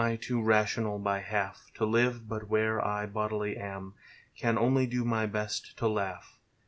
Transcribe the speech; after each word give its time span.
too 0.19 0.41
rational 0.41 0.97
by 0.97 1.21
lialf 1.21 1.71
To 1.75 1.85
live 1.85 2.27
but 2.27 2.47
where 2.49 2.83
I 2.83 3.05
boviily 3.05 3.55
am. 3.59 3.93
Can 4.35 4.57
only 4.57 4.87
do 4.87 5.05
my 5.05 5.27
best 5.27 5.77
to 5.77 5.87
laugh. 5.87 6.39